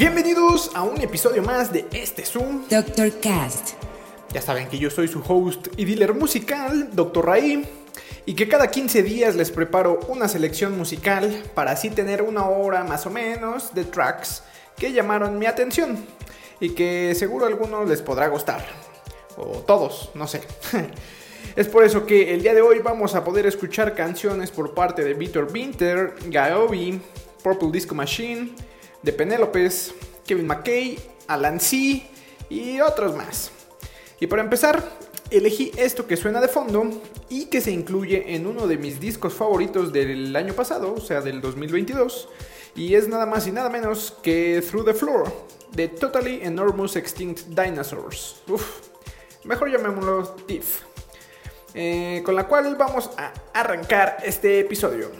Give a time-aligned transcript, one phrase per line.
[0.00, 2.66] Bienvenidos a un episodio más de este Zoom.
[2.70, 3.20] Dr.
[3.20, 3.74] Cast.
[4.32, 7.26] Ya saben que yo soy su host y dealer musical, Dr.
[7.26, 7.68] Raí,
[8.24, 12.82] y que cada 15 días les preparo una selección musical para así tener una hora
[12.82, 14.42] más o menos de tracks
[14.74, 16.02] que llamaron mi atención
[16.60, 18.64] y que seguro a algunos les podrá gustar.
[19.36, 20.40] O todos, no sé.
[21.56, 25.04] Es por eso que el día de hoy vamos a poder escuchar canciones por parte
[25.04, 26.98] de Vitor Winter, Gaobi,
[27.42, 28.54] Purple Disco Machine,
[29.02, 29.94] de Penélopes,
[30.26, 32.02] Kevin McKay, Alan C
[32.48, 33.50] y otros más.
[34.18, 34.82] Y para empezar,
[35.30, 36.90] elegí esto que suena de fondo
[37.28, 41.20] y que se incluye en uno de mis discos favoritos del año pasado, o sea,
[41.20, 42.28] del 2022,
[42.74, 45.32] y es nada más y nada menos que Through the Floor,
[45.72, 48.42] de Totally Enormous Extinct Dinosaurs.
[48.48, 48.80] Uf,
[49.44, 50.82] mejor llamémoslo TIFF.
[51.72, 55.10] Eh, con la cual vamos a arrancar este episodio.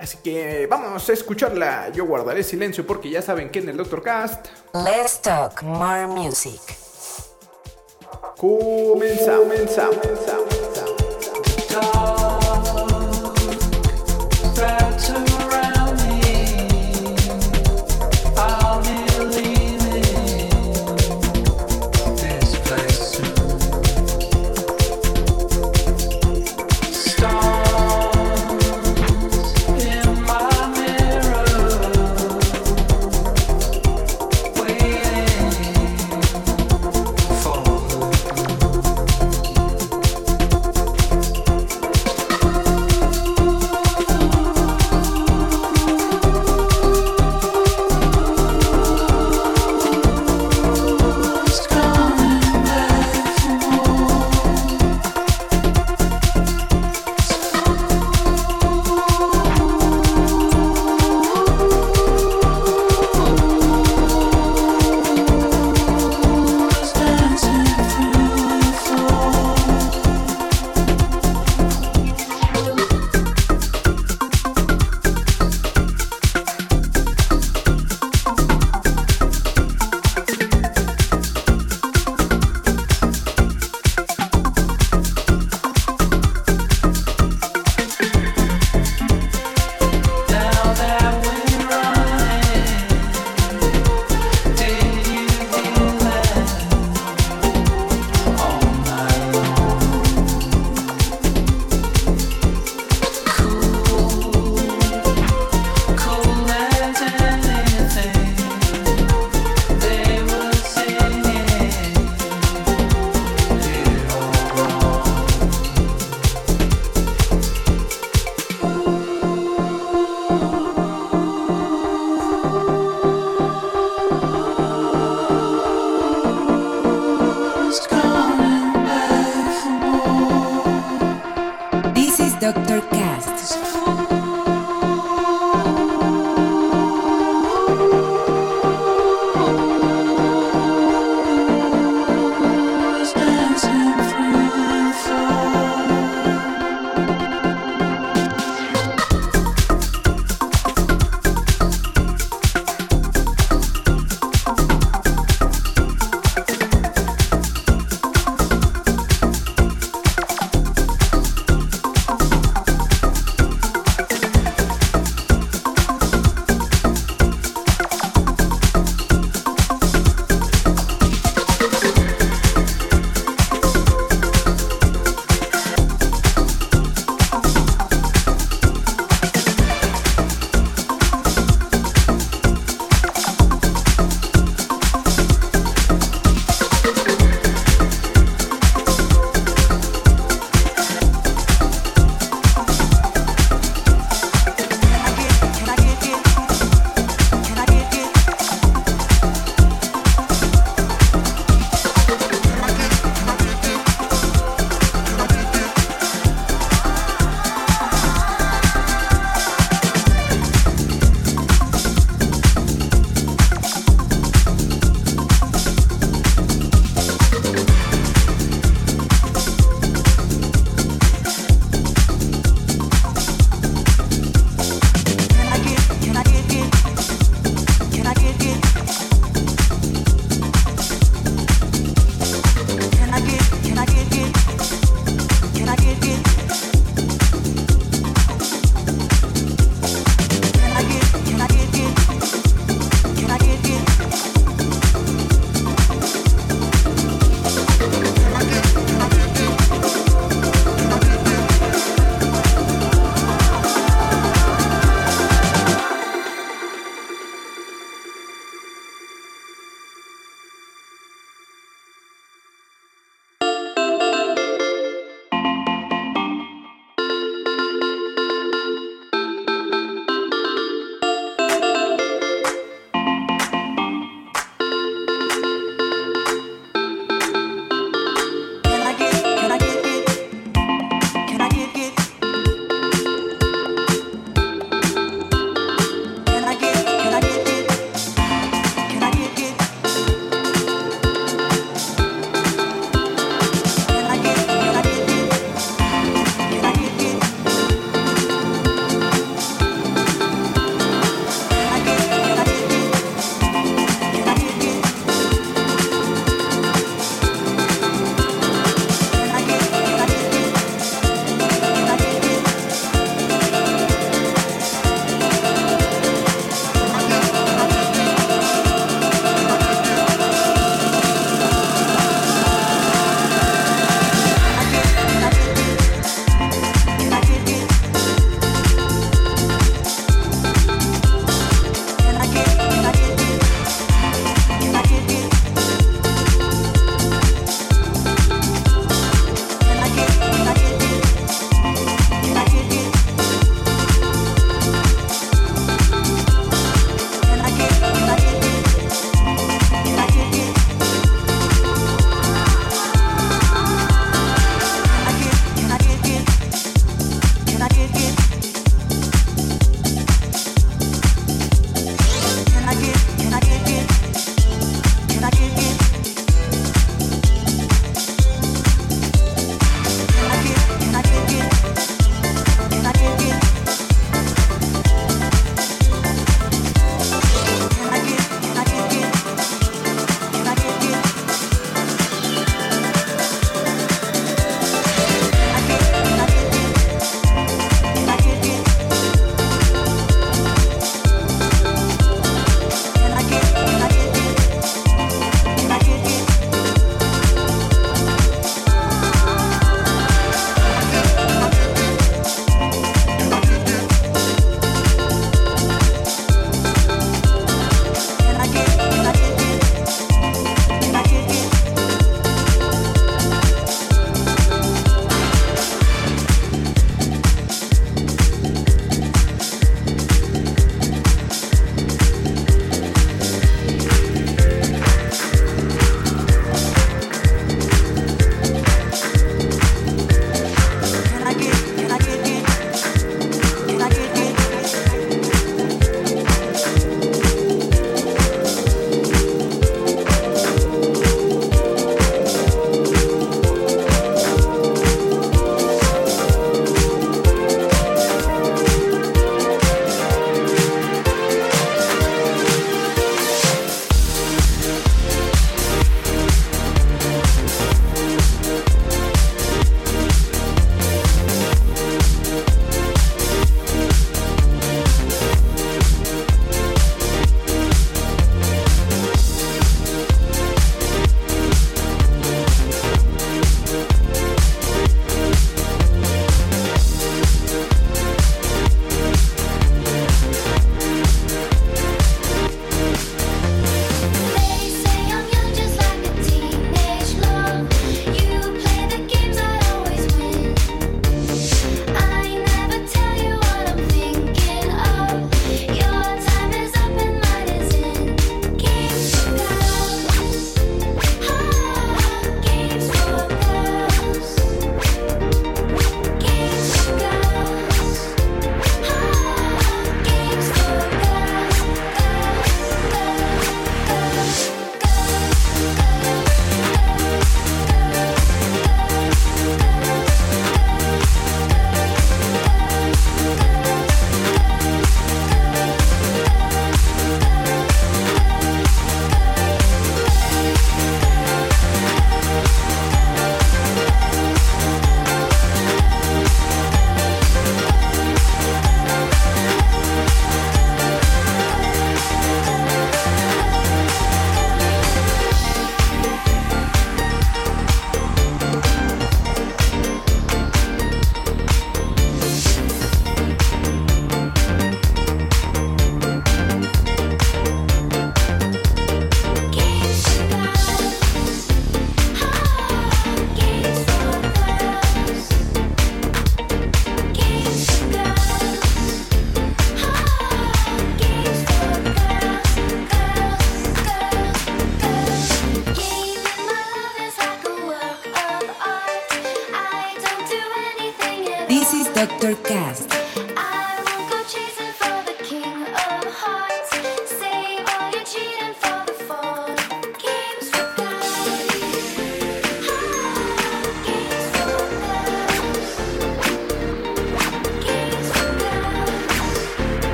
[0.00, 1.90] Así que vamos a escucharla.
[1.92, 6.60] Yo guardaré silencio porque ya saben que en el Doctor Cast Let's talk more music.
[8.36, 9.44] comenzamos.
[14.56, 15.29] comenzamos.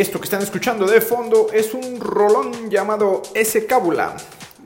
[0.00, 3.66] Esto que están escuchando de fondo es un rolón llamado S.
[3.66, 4.16] Cábula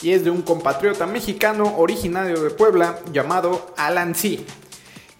[0.00, 4.44] y es de un compatriota mexicano originario de Puebla llamado Alan C.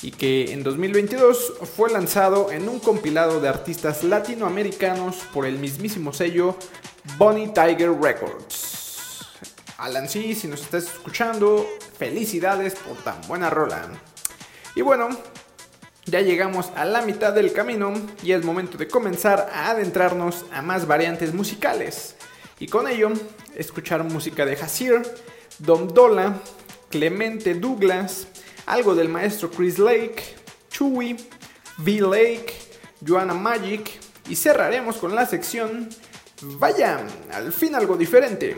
[0.03, 6.13] Y que en 2022 fue lanzado en un compilado de artistas latinoamericanos por el mismísimo
[6.13, 6.55] sello
[7.19, 9.27] Bonnie Tiger Records.
[9.79, 11.67] Alan C, si nos estás escuchando,
[11.99, 13.89] felicidades por tan buena rola.
[14.77, 15.09] Y bueno,
[16.07, 17.93] ya llegamos a la mitad del camino
[18.23, 22.15] y es momento de comenzar a adentrarnos a más variantes musicales.
[22.59, 23.11] Y con ello,
[23.55, 25.03] escuchar música de Hasir,
[25.59, 26.41] Dom Dola,
[26.91, 28.29] Clemente Douglas,
[28.67, 30.23] algo del maestro Chris Lake,
[30.71, 31.17] Chewy,
[31.79, 32.01] V.
[32.01, 32.55] Lake,
[33.07, 33.91] Joanna Magic
[34.29, 35.89] y cerraremos con la sección
[36.43, 37.01] Vaya,
[37.33, 38.57] al fin algo diferente,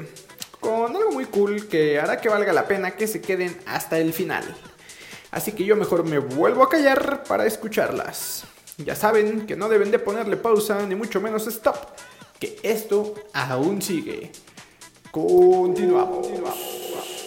[0.59, 4.13] con algo muy cool que hará que valga la pena que se queden hasta el
[4.13, 4.57] final.
[5.31, 8.45] Así que yo mejor me vuelvo a callar para escucharlas.
[8.79, 11.77] Ya saben que no deben de ponerle pausa ni mucho menos stop,
[12.39, 14.31] que esto aún sigue.
[15.11, 16.29] Continuamos.
[16.29, 17.18] Yes,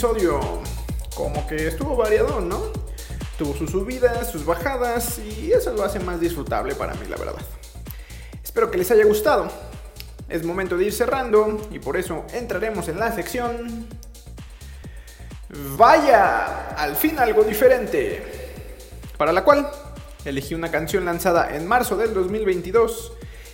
[0.00, 0.40] episodio.
[1.14, 2.58] Como que estuvo variado, ¿no?
[3.36, 7.42] Tuvo sus subidas, sus bajadas y eso lo hace más disfrutable para mí, la verdad.
[8.42, 9.50] Espero que les haya gustado.
[10.26, 13.88] Es momento de ir cerrando y por eso entraremos en la sección...
[15.76, 18.22] Vaya, al fin algo diferente.
[19.18, 19.70] Para la cual
[20.24, 23.12] elegí una canción lanzada en marzo del 2022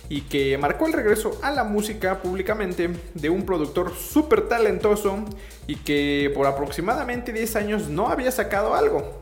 [0.09, 5.25] y que marcó el regreso a la música públicamente de un productor súper talentoso
[5.67, 9.19] y que por aproximadamente 10 años no había sacado algo.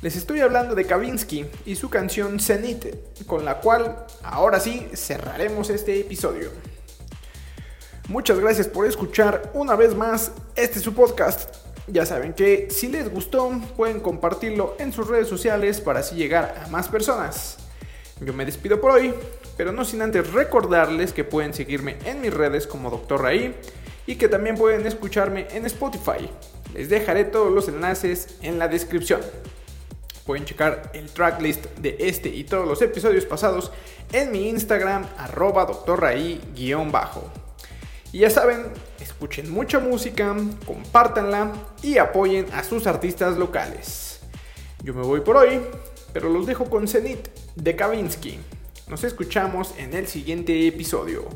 [0.00, 2.86] Les estoy hablando de Kavinsky y su canción Zenith,
[3.26, 6.50] con la cual ahora sí cerraremos este episodio.
[8.08, 11.56] Muchas gracias por escuchar una vez más este su podcast.
[11.88, 16.62] Ya saben que si les gustó pueden compartirlo en sus redes sociales para así llegar
[16.64, 17.56] a más personas.
[18.20, 19.14] Yo me despido por hoy,
[19.58, 23.20] pero no sin antes recordarles que pueden seguirme en mis redes como Dr.
[23.20, 23.54] Raí
[24.06, 26.30] y que también pueden escucharme en Spotify.
[26.74, 29.20] Les dejaré todos los enlaces en la descripción.
[30.24, 33.72] Pueden checar el tracklist de este y todos los episodios pasados
[34.12, 37.32] en mi Instagram arroba bajo
[38.12, 38.66] Y ya saben,
[39.00, 40.36] escuchen mucha música,
[40.66, 41.52] compártanla
[41.82, 44.20] y apoyen a sus artistas locales.
[44.84, 45.60] Yo me voy por hoy,
[46.12, 48.38] pero los dejo con Zenith de Kavinsky.
[48.88, 51.28] Nos escuchamos en el siguiente episodio.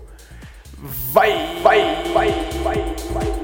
[1.15, 2.35] Bye, bye, bye,
[2.65, 3.42] bye, bye.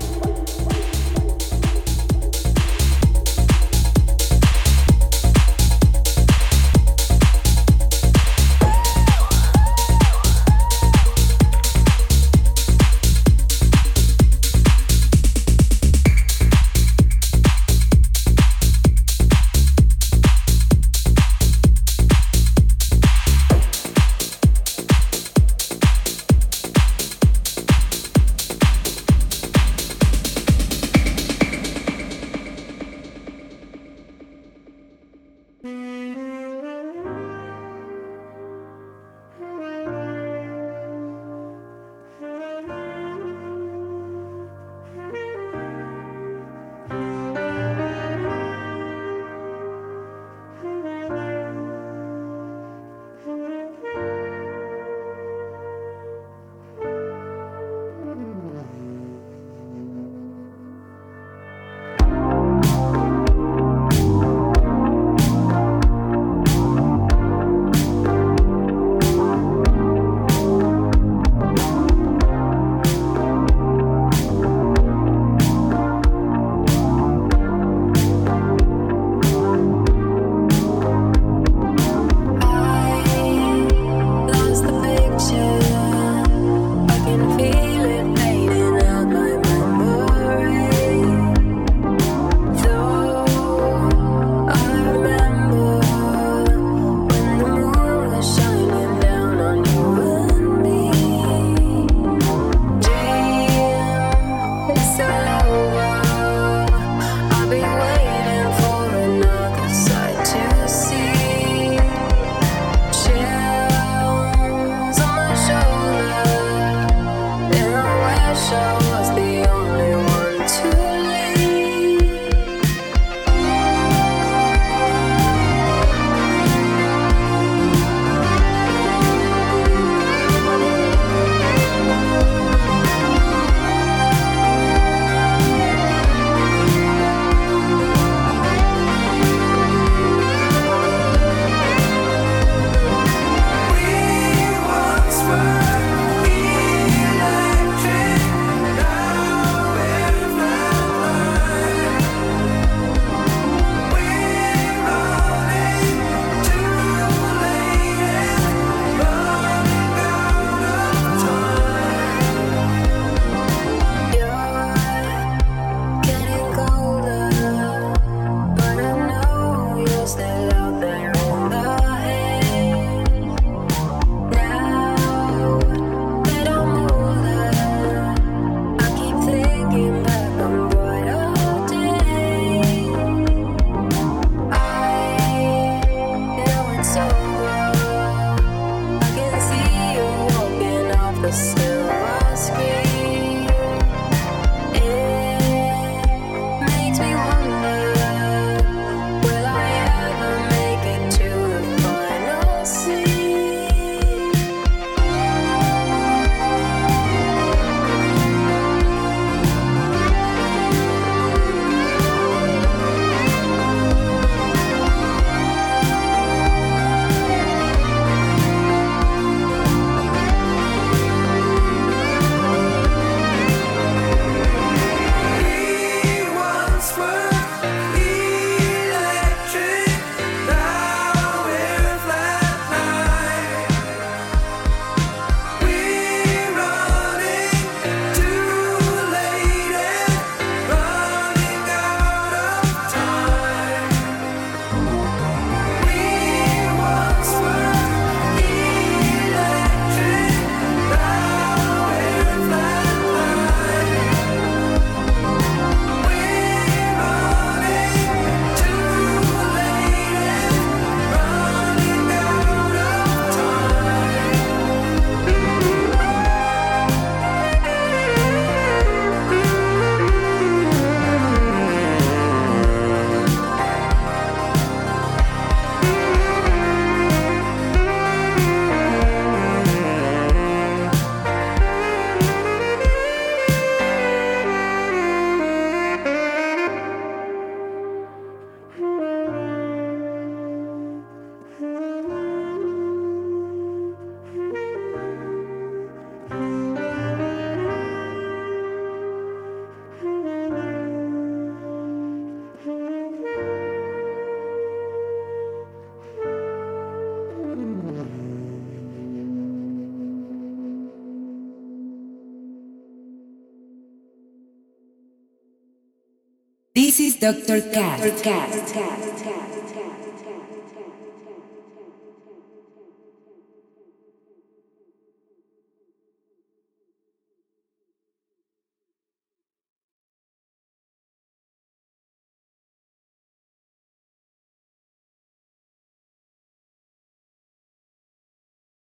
[317.20, 318.10] This is Dr.
[318.22, 319.47] Cast.